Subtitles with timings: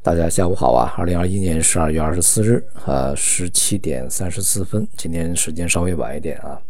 [0.00, 0.94] 大家下午好啊！
[0.96, 6.62] 二零二一年十二月二十四日啊，十七点三十四分，今天时间稍微晚一点啊。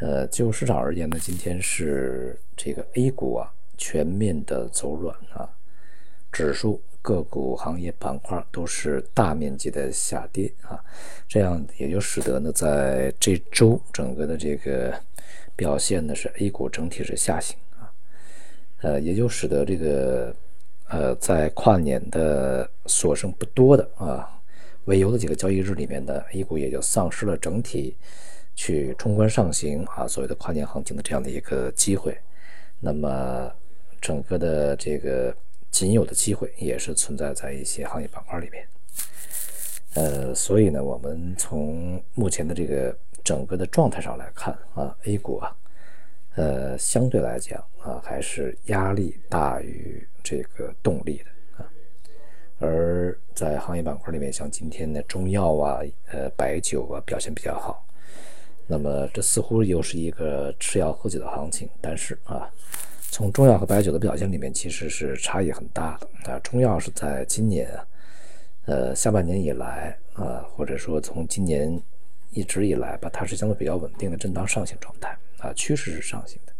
[0.00, 5.48] 呃，就市场而言呢，今天是这个 A 股啊全面的走软啊，
[6.30, 10.78] 指数、个股、行业板块都是大面积的下跌啊，
[11.26, 14.94] 这样也就使得呢，在这周整个的这个
[15.56, 17.90] 表现呢是 A 股整体是下行啊，
[18.82, 20.36] 呃，也就使得这个。
[20.88, 24.40] 呃，在跨年的所剩不多的啊
[24.84, 27.96] 为由的几个交易日里面呢 A 股也就丧失了整体
[28.54, 32.16] 去冲关上行啊所谓的跨年行情的这样的一个机会。
[32.78, 33.50] 那么
[34.00, 35.34] 整个的这个
[35.70, 38.64] 仅有的机会也是存在在一些行业板块里面。
[39.94, 45.56] 呃，所以呢，我们从目前的这个整个的状态上来看啊，A 股啊。
[46.36, 51.68] 呃，相对来讲啊，还是压力大于这个动力的啊。
[52.58, 55.80] 而在行业板块里面，像今天的中药啊、
[56.12, 57.82] 呃白酒啊表现比较好。
[58.66, 62.50] 那么这似乎又是一个吃药喝酒的行情，但是啊，
[63.10, 66.38] 从中药和白酒的表现里面，其实是差异很大的啊。
[66.40, 67.86] 中药是在今年啊，
[68.66, 71.80] 呃下半年以来啊，或者说从今年
[72.30, 75.16] 一直以来吧，它是相对比较稳定的震荡上行状态。
[75.46, 76.52] 啊，趋势是上行的，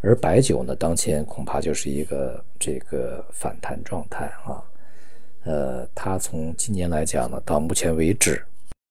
[0.00, 4.62] 而白酒呢，当前恐怕就是一个这个反弹状态啊。
[5.44, 8.42] 呃，它从今年来讲呢，到目前为止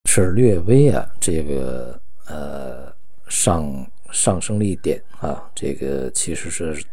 [0.08, 2.94] 是略微啊，这个呃
[3.28, 3.66] 上
[4.12, 5.50] 上升了一点啊。
[5.56, 6.86] 这个其实是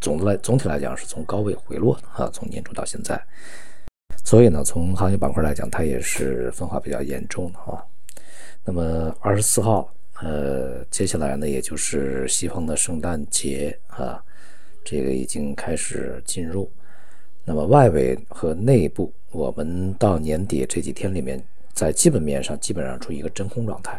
[0.00, 3.20] 总的来总体来讲是从高位回落的啊，从年初到现在。
[4.24, 7.84] 所以呢，从行业板块来讲，它也是分化比较严重的啊。
[8.64, 9.92] 那么二十四号。
[10.22, 14.22] 呃，接下来呢，也就是西方的圣诞节啊，
[14.84, 16.70] 这个已经开始进入。
[17.42, 23.98] 那么外围和内部，我们到年底这几天里面，在基本面上基本上处于一个真空状态，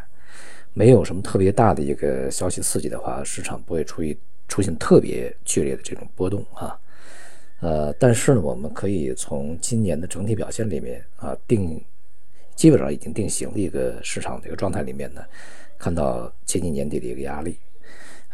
[0.73, 4.15] 没有什么特别大的一个消息刺激的话，市场不会出于
[4.47, 6.79] 出现特别剧烈的这种波动啊。
[7.61, 11.83] 呃，但是呢，我们可以从今年的整体表现里面啊，定
[12.55, 15.21] 基本上已经定型的一个市场的一个状态里面呢。
[15.81, 17.57] 看到接近年底的一个压力，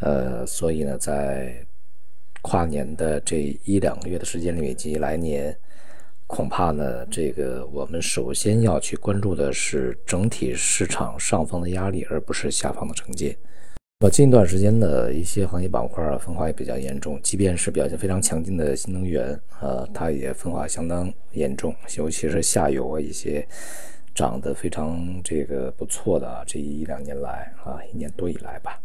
[0.02, 1.56] 呃，所以呢，在
[2.42, 5.58] 跨年的这一两个月的时间里面，以及来年，
[6.28, 13.34] 恐怕呢，这个我们首先要去关注的是整体市场上方的压力，而不是下方的承接。
[14.02, 23.48] 那么近一段时间的一些行业板块分化也比较严重，即便是表现非常强劲的新能源，呃，它也分化相当严重，尤其是下游啊一些。
[24.18, 28.82] 涨得非常这个不错的啊，这一两年来啊，一年多以来吧，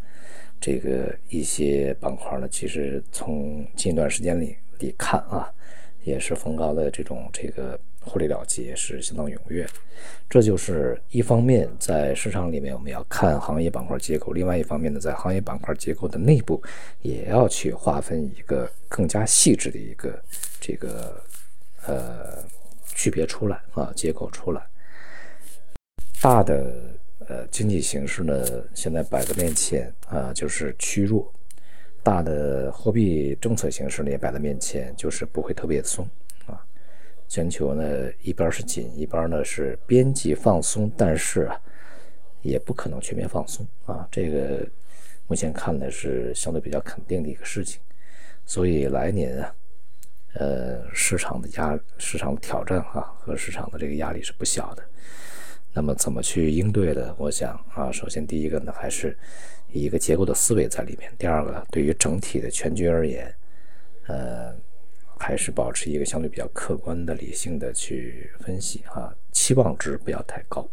[0.61, 5.51] 这个一些板块呢，其实从近段时间里里看啊，
[6.05, 9.67] 也是逢高的这种这个获利了结是相当踊跃。
[10.29, 16.63] 这就是一方面在市场里面我们要看行业板块结构，另外一方面呢，在行业板块结构的内部
[17.01, 20.23] 也要去划分一个更加细致的一个
[20.61, 21.25] 这个
[21.87, 22.45] 呃
[22.85, 24.61] 区别出来啊，结构出来。
[26.23, 26.73] 大的
[27.27, 28.45] 呃经济形势呢，
[28.77, 31.29] 现在摆在面前啊，就是趋弱；
[32.01, 36.09] 大的货币政策形势呢，也摆在面前，就是不会特别松
[36.47, 36.65] 啊。
[37.27, 41.61] 全球呢，一边是紧，一边呢是边际放松，但是啊，
[42.43, 44.07] 也不可能全面放松啊。
[44.09, 44.65] 这个
[45.27, 47.81] 目前看的是相对比较肯定的一个事情，
[48.47, 49.55] 所以来年啊，
[50.35, 54.85] 呃，市场的压市场的挑战哈和市场的这个压力是不小的。
[55.75, 57.15] 那么怎么去应对的？
[57.19, 59.17] 我想啊，首先第一个呢，还是
[59.73, 63.35] 一个结构的思维在里面；第二个，对于整体的全局而言，
[64.07, 64.55] 呃，
[65.19, 70.69] 还是保持一个相对比较客观的、理性的去分析啊，期望值不要太高。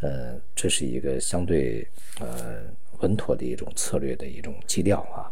[0.00, 1.86] 呃，这是一个相对
[2.20, 2.62] 呃
[3.00, 5.28] 稳妥的一种策略的一种基调啊。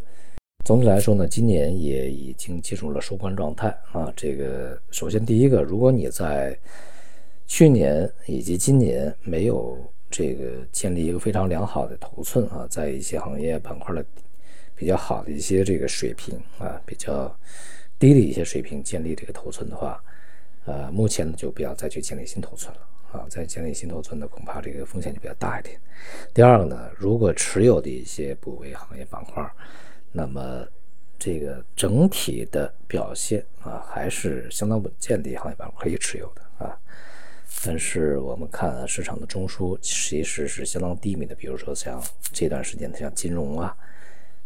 [0.65, 4.13] 总体来说呢，今年也已经进入了收官状态啊。
[4.17, 6.59] 这个首先第一个，如果你在
[7.47, 9.79] 去年以及今年没有
[10.11, 14.05] 这个建立一个非常良好的头寸啊，在一些行业板块的
[14.75, 17.35] 比较好的一些这个水平啊，比较
[17.99, 20.03] 低的一些水平建立这个头寸的话，
[20.65, 22.81] 呃，目前呢就不要再去建立新头寸了
[23.13, 25.81] 啊，再建立新头寸呢，恐怕这个风险就比较大一点。
[26.35, 29.49] 第二个呢，如果持有的一些部位行业板块，
[30.13, 30.67] 那么
[31.19, 36.79] 这个整体的表现啊，还是相当稳健的行业板块可以持有的啊。
[37.65, 43.77] 但是我们看市场的中枢其实是相当低迷的，比如说像这段时间的像金融啊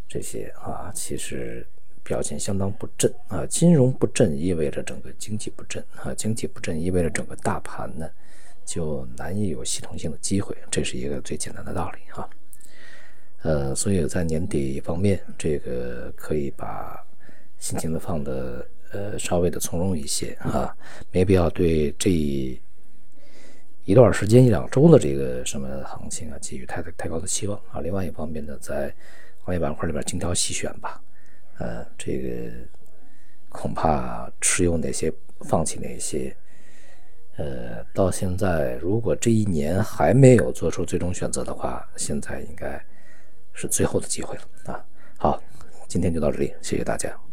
[0.08, 1.66] 这些啊，其实
[2.02, 3.44] 表现相当不振啊。
[3.46, 8.08] 金融不振意味着整个经济不振啊，经济不振意味着整个大盘呢
[8.64, 12.28] 就难以有系统性的机会，这是一个最简单的道理哈。
[13.42, 17.04] 呃，所以在年底方面，这个可以把
[17.58, 20.74] 心情的放的呃稍微的从容一些啊，
[21.10, 22.58] 没必要对这一
[23.84, 27.80] 一段时间一两周的这个什么行情啊寄予太太高的期望啊。
[27.80, 28.94] 另外一方面呢，在
[29.42, 31.02] 行业板块里边精挑细选吧，
[31.58, 32.50] 呃，这个
[33.48, 36.36] 恐怕持有哪些，放弃哪些，
[37.36, 42.80] 呃，到现在如果这一年还没有做出最终选择的话，现在应该
[43.52, 44.84] 是最后的机会了啊。
[45.18, 45.42] 好，
[45.88, 47.29] 今天就到这里，谢谢大家。